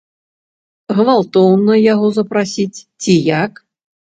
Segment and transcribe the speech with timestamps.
[0.99, 3.13] Гвалтоўна яго запрасіць ці
[3.43, 3.51] як?